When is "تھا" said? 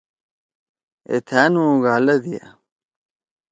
1.27-1.41